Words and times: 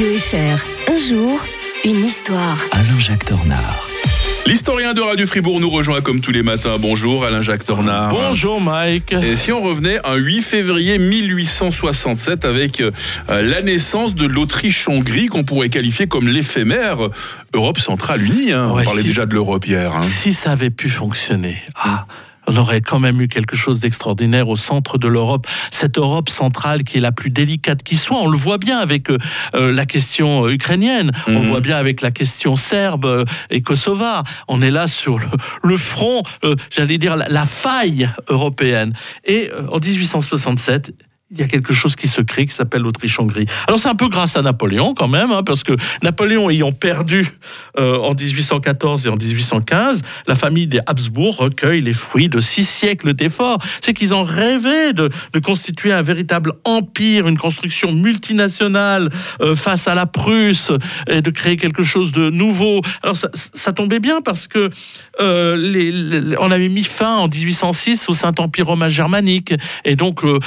Radio 0.00 0.18
FR, 0.18 0.64
un 0.90 0.98
jour, 0.98 1.44
une 1.84 2.02
histoire. 2.02 2.56
Alain-Jacques 2.72 3.26
Tornard. 3.26 3.86
L'historien 4.46 4.94
de 4.94 5.02
Radio 5.02 5.26
Fribourg 5.26 5.60
nous 5.60 5.68
rejoint 5.68 6.00
comme 6.00 6.22
tous 6.22 6.30
les 6.32 6.42
matins. 6.42 6.78
Bonjour 6.78 7.22
Alain-Jacques 7.26 7.66
Tornard. 7.66 8.08
Bonjour 8.08 8.62
Mike. 8.62 9.12
Et 9.12 9.36
si 9.36 9.52
on 9.52 9.60
revenait 9.60 9.98
un 10.06 10.14
8 10.16 10.40
février 10.40 10.96
1867 10.96 12.46
avec 12.46 12.80
euh, 12.80 12.90
la 13.28 13.60
naissance 13.60 14.14
de 14.14 14.24
l'Autriche-Hongrie 14.26 15.26
qu'on 15.26 15.44
pourrait 15.44 15.68
qualifier 15.68 16.06
comme 16.06 16.28
l'éphémère 16.28 16.96
Europe 17.52 17.78
centrale 17.78 18.22
unie. 18.22 18.52
hein. 18.52 18.70
Ouais, 18.72 18.80
on 18.80 18.84
parlait 18.86 19.02
si- 19.02 19.08
déjà 19.08 19.26
de 19.26 19.34
l'Europe 19.34 19.66
hier. 19.66 19.94
hein. 19.94 20.00
Si 20.00 20.32
ça 20.32 20.52
avait 20.52 20.70
pu 20.70 20.88
fonctionner, 20.88 21.58
ah, 21.74 22.06
on 22.50 22.56
aurait 22.56 22.80
quand 22.80 22.98
même 22.98 23.20
eu 23.20 23.28
quelque 23.28 23.54
chose 23.54 23.78
d'extraordinaire 23.80 24.48
au 24.48 24.56
centre 24.56 24.98
de 24.98 25.06
l'Europe, 25.06 25.46
cette 25.70 25.98
Europe 25.98 26.28
centrale 26.28 26.82
qui 26.82 26.98
est 26.98 27.00
la 27.00 27.12
plus 27.12 27.30
délicate 27.30 27.84
qui 27.84 27.96
soit. 27.96 28.20
On 28.20 28.28
le 28.28 28.36
voit 28.36 28.58
bien 28.58 28.78
avec 28.80 29.08
euh, 29.08 29.18
euh, 29.54 29.72
la 29.72 29.86
question 29.86 30.46
euh, 30.46 30.52
ukrainienne, 30.52 31.12
on 31.28 31.32
le 31.32 31.38
Mhm. 31.38 31.44
voit 31.46 31.60
bien 31.60 31.76
avec 31.76 32.00
la 32.00 32.10
question 32.10 32.56
serbe 32.56 33.04
euh, 33.06 33.24
et 33.50 33.62
kosovare. 33.62 34.24
On 34.48 34.62
est 34.62 34.70
là 34.72 34.88
sur 34.88 35.18
le, 35.18 35.26
le 35.62 35.76
front, 35.76 36.22
euh, 36.44 36.56
j'allais 36.70 36.98
dire 36.98 37.16
la, 37.16 37.28
la 37.28 37.44
faille 37.44 38.10
européenne. 38.28 38.94
Et 39.24 39.48
euh, 39.52 39.68
en 39.70 39.78
1867, 39.78 40.92
il 41.30 41.38
y 41.38 41.42
a 41.42 41.46
quelque 41.46 41.72
chose 41.72 41.94
qui 41.94 42.08
se 42.08 42.20
crée 42.20 42.46
qui 42.46 42.54
s'appelle 42.54 42.82
l'Autriche-Hongrie. 42.82 43.46
Alors 43.68 43.78
c'est 43.78 43.88
un 43.88 43.94
peu 43.94 44.08
grâce 44.08 44.36
à 44.36 44.42
Napoléon 44.42 44.94
quand 44.94 45.06
même, 45.06 45.30
hein, 45.30 45.42
parce 45.44 45.62
que 45.62 45.72
Napoléon 46.02 46.50
ayant 46.50 46.72
perdu 46.72 47.26
euh, 47.78 47.96
en 47.98 48.14
1814 48.14 49.06
et 49.06 49.10
en 49.10 49.16
1815, 49.16 50.02
la 50.26 50.34
famille 50.34 50.66
des 50.66 50.80
Habsbourg 50.86 51.36
recueille 51.36 51.82
les 51.82 51.94
fruits 51.94 52.28
de 52.28 52.40
six 52.40 52.64
siècles 52.64 53.14
d'efforts. 53.14 53.58
C'est 53.80 53.92
qu'ils 53.92 54.12
ont 54.12 54.24
rêvé 54.24 54.92
de, 54.92 55.08
constituer 55.42 55.92
un 55.92 56.02
véritable 56.02 56.52
empire, 56.64 57.26
une 57.26 57.38
construction 57.38 57.92
multinationale 57.92 59.08
euh, 59.40 59.54
face 59.54 59.88
à 59.88 59.94
la 59.94 60.06
Prusse 60.06 60.72
et 61.08 61.22
de 61.22 61.30
créer 61.30 61.56
quelque 61.56 61.84
chose 61.84 62.12
de 62.12 62.30
nouveau. 62.30 62.80
Alors 63.02 63.16
ça, 63.16 63.72
tombait 63.72 64.00
bien 64.00 64.20
parce 64.20 64.48
que 64.48 64.68
euh, 65.20 66.34
on 66.40 66.50
avait 66.50 66.68
mis 66.68 66.82
fin 66.82 67.16
en 67.16 67.28
1806 67.28 68.08
au 68.08 68.12
Saint-Empire 68.12 68.66
romain 68.66 68.88
germanique 68.88 69.54
et 69.84 69.94
donc 69.94 70.24
euh, 70.24 70.38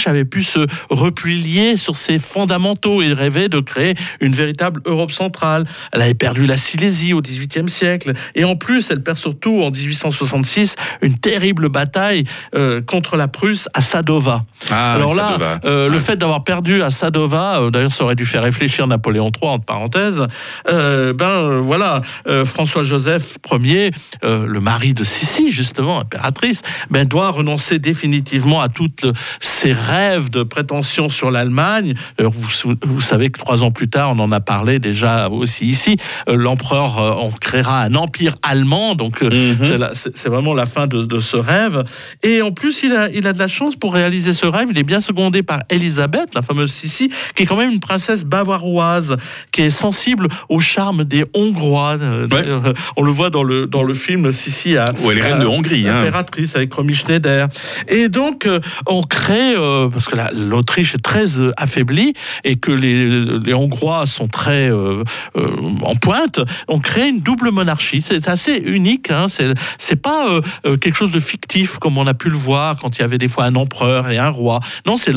l'Autriche 0.00 0.06
avait 0.06 0.24
pu 0.24 0.42
se 0.42 0.66
replier 0.88 1.76
sur 1.76 1.96
ses 1.96 2.18
fondamentaux 2.18 3.02
et 3.02 3.12
rêver 3.12 3.48
de 3.48 3.60
créer 3.60 3.94
une 4.20 4.32
véritable 4.32 4.80
Europe 4.84 5.10
centrale. 5.10 5.64
Elle 5.92 6.02
avait 6.02 6.14
perdu 6.14 6.46
la 6.46 6.56
Silésie 6.56 7.12
au 7.12 7.20
XVIIIe 7.20 7.68
siècle 7.68 8.12
et 8.34 8.44
en 8.44 8.56
plus 8.56 8.90
elle 8.90 9.02
perd 9.02 9.18
surtout 9.18 9.62
en 9.62 9.70
1866 9.70 10.76
une 11.02 11.18
terrible 11.18 11.68
bataille 11.68 12.24
euh, 12.54 12.80
contre 12.80 13.16
la 13.16 13.28
Prusse 13.28 13.68
à 13.74 13.80
Sadova. 13.80 14.44
Ah, 14.70 14.94
Alors 14.94 15.14
là, 15.14 15.60
euh, 15.64 15.88
le 15.88 15.98
fait 15.98 16.16
d'avoir 16.16 16.44
perdu 16.44 16.82
à 16.82 16.90
Sadova, 16.90 17.60
euh, 17.60 17.70
d'ailleurs, 17.70 17.92
ça 17.92 18.04
aurait 18.04 18.14
dû 18.14 18.26
faire 18.26 18.42
réfléchir 18.42 18.86
Napoléon 18.86 19.30
III, 19.40 19.50
entre 19.52 19.64
parenthèses. 19.64 20.26
ben 20.66 21.60
voilà, 21.60 22.00
François-Joseph 22.44 23.38
Ier, 23.52 23.90
le 24.22 24.60
mari 24.60 24.94
de 24.94 25.04
Sissi, 25.04 25.50
justement, 25.50 26.00
impératrice, 26.00 26.62
ben 26.90 27.06
doit 27.06 27.30
renoncer 27.30 27.78
définitivement 27.78 28.60
à 28.60 28.68
toutes 28.68 29.06
ses 29.40 29.72
rêves 29.72 29.89
de 29.90 30.42
prétention 30.44 31.08
sur 31.08 31.30
l'Allemagne. 31.32 31.94
Euh, 32.20 32.28
vous, 32.82 33.00
savez 33.00 33.30
que 33.30 33.38
trois 33.38 33.62
ans 33.64 33.72
plus 33.72 33.88
tard, 33.88 34.12
on 34.14 34.18
en 34.20 34.30
a 34.30 34.40
parlé 34.40 34.78
déjà 34.78 35.28
aussi 35.28 35.66
ici. 35.66 35.96
euh, 36.28 36.36
L'empereur, 36.36 37.00
euh, 37.00 37.12
on 37.20 37.30
créera 37.30 37.82
un 37.82 37.94
empire 37.96 38.34
allemand, 38.42 38.94
donc 38.94 39.22
euh, 39.22 39.30
Mhm. 39.30 39.90
c'est 39.94 40.28
vraiment 40.28 40.54
la 40.54 40.66
fin 40.66 40.86
de, 40.86 41.04
de 41.04 41.20
ce 41.20 41.36
rêve. 41.36 41.82
Et 42.22 42.40
en 42.42 42.52
plus, 42.52 42.82
il 42.84 42.92
a, 42.94 43.08
il 43.10 43.26
a 43.26 43.32
de 43.32 43.38
la 43.38 43.48
chance 43.48 43.74
pour 43.74 43.92
réaliser 43.94 44.32
ce 44.32 44.46
rêve. 44.46 44.68
Il 44.70 44.78
est 44.78 44.84
bien 44.84 45.00
secondé 45.00 45.42
par 45.42 45.60
Elisabeth, 45.70 46.34
la 46.34 46.42
fameuse 46.42 46.70
Sissi, 46.72 47.10
qui 47.34 47.42
est 47.42 47.46
quand 47.46 47.56
même 47.56 47.70
une 47.70 47.80
princesse 47.80 48.24
bavaroise, 48.24 49.16
qui 49.50 49.62
est 49.62 49.70
sensible 49.70 50.28
au 50.48 50.60
charme 50.60 51.04
des 51.04 51.24
Hongrois. 51.34 51.96
Euh, 52.00 52.28
On 52.96 53.02
le 53.02 53.10
voit 53.10 53.30
dans 53.30 53.42
le, 53.42 53.66
dans 53.66 53.82
le 53.82 53.94
film 53.94 54.32
Sissi 54.32 54.76
à, 54.76 54.92
Ouais, 55.02 55.14
les 55.14 55.20
reines 55.22 55.40
de 55.40 55.46
Hongrie, 55.46 55.88
hein. 55.88 55.96
impératrice 56.00 56.54
avec 56.54 56.72
Romy 56.72 56.94
Schneider. 56.94 57.48
Et 57.88 58.08
donc, 58.08 58.46
euh, 58.46 58.60
on 58.86 59.02
crée, 59.02 59.54
euh, 59.56 59.79
parce 59.88 60.06
que 60.06 60.16
la- 60.16 60.30
l'Autriche 60.32 60.94
est 60.94 61.02
très 61.02 61.38
euh, 61.38 61.52
affaiblie 61.56 62.12
et 62.44 62.56
que 62.56 62.72
les, 62.72 63.38
les 63.40 63.54
Hongrois 63.54 64.06
sont 64.06 64.28
très 64.28 64.70
euh, 64.70 65.02
euh, 65.36 65.50
en 65.82 65.94
pointe, 65.94 66.40
on 66.68 66.80
crée 66.80 67.08
une 67.08 67.20
double 67.20 67.50
monarchie. 67.50 68.02
C'est 68.02 68.28
assez 68.28 68.56
unique. 68.56 69.10
Hein. 69.10 69.26
C'est 69.78 69.96
pas 70.02 70.26
quelque 70.80 70.96
chose 70.96 71.12
de 71.12 71.18
fictif 71.20 71.78
comme 71.78 71.96
on 71.98 72.06
a 72.06 72.14
pu 72.14 72.28
le 72.30 72.36
voir 72.36 72.76
quand 72.76 72.98
il 72.98 73.00
y 73.00 73.04
avait 73.04 73.18
des 73.18 73.28
fois 73.28 73.44
un 73.44 73.54
empereur 73.54 74.10
et 74.10 74.18
un 74.18 74.28
roi. 74.28 74.60
Non, 74.86 74.96
c'est 74.96 75.12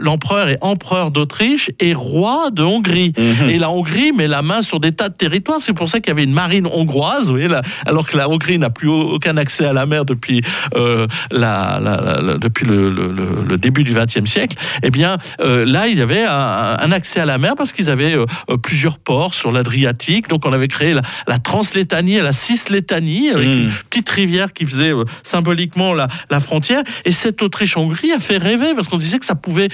l'empereur 0.00 0.48
est 0.48 0.58
empereur 0.60 1.10
d'Autriche 1.10 1.70
et 1.80 1.94
roi 1.94 2.50
de 2.52 2.62
Hongrie. 2.62 3.12
Mhm. 3.18 3.48
Et 3.50 3.58
la 3.58 3.70
Hongrie 3.70 4.12
met 4.12 4.28
la 4.28 4.42
main 4.42 4.62
sur 4.62 4.80
des 4.80 4.92
tas 4.92 5.08
de 5.08 5.14
territoires. 5.14 5.58
C'est 5.60 5.72
pour 5.72 5.88
ça 5.88 6.00
qu'il 6.00 6.08
y 6.08 6.10
avait 6.12 6.24
une 6.24 6.32
marine 6.32 6.66
hongroise, 6.66 7.24
vous 7.26 7.32
voyez, 7.34 7.48
là, 7.48 7.62
alors 7.86 8.06
que 8.08 8.16
la 8.16 8.28
Hongrie 8.28 8.58
n'a 8.58 8.70
plus 8.70 8.88
au- 8.88 9.14
aucun 9.14 9.36
accès 9.36 9.64
à 9.64 9.72
la 9.72 9.86
mer 9.86 10.04
depuis, 10.04 10.42
la, 10.74 11.06
la- 11.30 11.78
la- 11.80 12.20
la- 12.20 12.38
depuis 12.38 12.66
le, 12.66 12.90
le- 12.90 13.12
le- 13.12 13.44
le 13.48 13.56
début 13.64 13.82
du 13.82 13.94
XXe 13.94 14.26
siècle. 14.30 14.56
Eh 14.82 14.90
bien, 14.90 15.16
euh, 15.40 15.64
là, 15.64 15.88
il 15.88 15.98
y 15.98 16.02
avait 16.02 16.24
un, 16.24 16.76
un 16.78 16.92
accès 16.92 17.20
à 17.20 17.24
la 17.24 17.38
mer 17.38 17.54
parce 17.56 17.72
qu'ils 17.72 17.88
avaient 17.90 18.14
euh, 18.14 18.26
euh, 18.50 18.56
plusieurs 18.58 18.98
ports 18.98 19.32
sur 19.34 19.50
l'Adriatique. 19.52 20.28
Donc, 20.28 20.44
on 20.46 20.52
avait 20.52 20.68
créé 20.68 20.92
la, 20.92 21.00
la 21.26 21.38
Translétanie 21.38 22.16
et 22.16 22.22
la 22.22 22.32
Cislétanie 22.32 23.30
avec 23.30 23.48
Mm. 23.48 23.52
une 23.52 23.70
petite 23.90 24.08
rivière 24.08 24.52
qui 24.52 24.64
faisait 24.66 24.92
euh, 24.92 25.04
symboliquement 25.22 25.94
la, 25.94 26.08
la 26.30 26.40
frontière. 26.40 26.82
Et 27.04 27.12
cette 27.12 27.40
Autriche-Hongrie 27.42 28.12
a 28.12 28.18
fait 28.20 28.36
rêver 28.38 28.74
parce 28.74 28.88
qu'on 28.88 28.96
disait 28.98 29.18
que 29.18 29.26
ça 29.26 29.34
pouvait, 29.34 29.68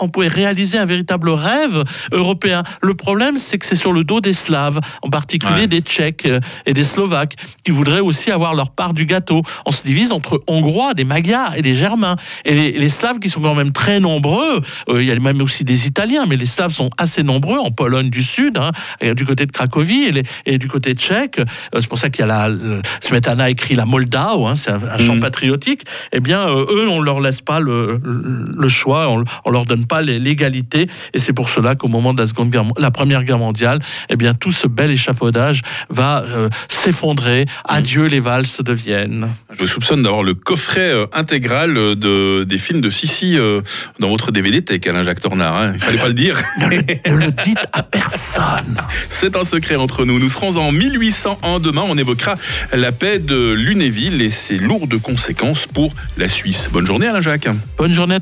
on 0.00 0.08
pouvait 0.08 0.28
réaliser 0.28 0.78
un 0.78 0.84
véritable 0.84 1.30
rêve 1.30 1.82
européen. 2.12 2.62
Le 2.82 2.94
problème, 2.94 3.38
c'est 3.38 3.58
que 3.58 3.66
c'est 3.66 3.76
sur 3.76 3.92
le 3.92 4.02
dos 4.04 4.20
des 4.20 4.32
Slaves, 4.32 4.80
en 5.02 5.08
particulier 5.10 5.46
Ouais. 5.62 5.66
des 5.68 5.80
Tchèques 5.80 6.28
et 6.66 6.72
des 6.74 6.84
Slovaques, 6.84 7.34
qui 7.64 7.70
voudraient 7.70 8.00
aussi 8.00 8.30
avoir 8.32 8.54
leur 8.54 8.70
part 8.70 8.92
du 8.94 9.06
gâteau. 9.06 9.42
On 9.64 9.70
se 9.70 9.82
divise 9.84 10.10
entre 10.12 10.42
Hongrois, 10.48 10.92
des 10.94 11.04
Magyars 11.04 11.54
et 11.56 11.62
des 11.62 11.76
Germains. 11.76 12.16
Et 12.44 12.54
les, 12.54 12.72
les 12.72 12.88
Slaves 12.88 13.18
qui 13.20 13.30
sont 13.30 13.35
quand 13.40 13.54
même 13.54 13.72
très 13.72 14.00
nombreux, 14.00 14.60
euh, 14.88 15.02
il 15.02 15.06
y 15.08 15.10
a 15.10 15.18
même 15.18 15.40
aussi 15.42 15.64
des 15.64 15.86
Italiens, 15.86 16.24
mais 16.28 16.36
les 16.36 16.46
Slaves 16.46 16.72
sont 16.72 16.90
assez 16.98 17.22
nombreux 17.22 17.58
en 17.58 17.70
Pologne 17.70 18.10
du 18.10 18.22
Sud, 18.22 18.58
hein, 18.58 18.70
et 19.00 19.14
du 19.14 19.24
côté 19.24 19.46
de 19.46 19.52
Cracovie 19.52 20.04
et, 20.08 20.12
les- 20.12 20.22
et 20.46 20.58
du 20.58 20.68
côté 20.68 20.94
tchèque. 20.94 21.38
Euh, 21.40 21.44
c'est 21.80 21.88
pour 21.88 21.98
ça 21.98 22.10
qu'il 22.10 22.20
y 22.20 22.24
a 22.24 22.26
la, 22.26 22.48
le- 22.48 22.80
Smetana 23.00 23.50
écrit 23.50 23.74
la 23.74 23.84
Moldau, 23.86 24.46
hein, 24.46 24.54
c'est 24.54 24.70
un, 24.70 24.80
un 24.82 24.98
chant 24.98 25.14
Mhm. 25.14 25.20
patriotique. 25.20 25.82
Eh 26.12 26.20
bien, 26.20 26.48
euh, 26.48 26.64
eux, 26.70 26.88
on 26.88 27.00
leur 27.00 27.20
laisse 27.20 27.40
pas 27.40 27.60
le, 27.60 28.00
choix, 28.68 29.08
on, 29.08 29.24
on 29.44 29.50
leur 29.50 29.64
donne 29.64 29.86
pas 29.86 30.02
les- 30.02 30.18
l'égalité, 30.18 30.88
et 31.14 31.18
c'est 31.18 31.32
pour 31.32 31.48
cela 31.50 31.74
qu'au 31.74 31.88
moment 31.88 32.12
de 32.14 32.20
la 32.20 32.26
seconde 32.28 32.50
guerre, 32.50 32.64
la 32.78 32.90
première 32.90 33.24
guerre 33.24 33.38
mondiale, 33.38 33.78
eh 34.10 34.16
bien, 34.16 34.34
tout 34.34 34.52
ce 34.52 34.66
bel 34.66 34.90
échafaudage 34.90 35.62
va 35.88 36.22
euh, 36.24 36.48
s'effondrer. 36.68 37.46
Adieu 37.64 38.06
les 38.06 38.20
valses 38.20 38.60
de 38.60 38.72
Vienne. 38.72 39.28
Je 39.52 39.60
vous 39.60 39.66
soupçonne 39.66 40.02
d'avoir 40.02 40.22
le 40.22 40.34
coffret 40.34 40.92
intégral 41.12 41.74
de, 41.74 42.44
des 42.44 42.58
films 42.58 42.80
de 42.82 42.90
Sissi 42.90 43.15
euh, 43.24 43.62
dans 43.98 44.08
votre 44.08 44.30
DVD 44.30 44.62
tech, 44.62 44.86
Alain-Jacques 44.86 45.20
Tornard. 45.20 45.56
hein? 45.56 45.72
Il 45.74 45.80
fallait 45.80 45.98
pas 45.98 46.08
le 46.08 46.14
dire. 46.14 46.40
ne 46.60 46.66
le 47.16 47.30
dites 47.44 47.66
à 47.72 47.82
personne. 47.82 48.76
C'est 49.10 49.36
un 49.36 49.44
secret 49.44 49.76
entre 49.76 50.04
nous. 50.04 50.18
Nous 50.18 50.28
serons 50.28 50.56
en 50.56 50.72
1801 50.72 51.60
demain. 51.60 51.82
On 51.86 51.96
évoquera 51.98 52.36
la 52.72 52.92
paix 52.92 53.18
de 53.18 53.52
Lunéville 53.52 54.22
et 54.22 54.30
ses 54.30 54.58
lourdes 54.58 55.00
conséquences 55.00 55.66
pour 55.66 55.94
la 56.16 56.28
Suisse. 56.28 56.68
Bonne 56.72 56.86
journée, 56.86 57.06
Alain-Jacques. 57.08 57.48
Bonne 57.76 57.92
journée. 57.92 58.06
à 58.06 58.14